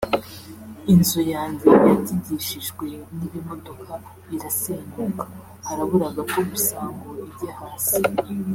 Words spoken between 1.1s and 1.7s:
yanjye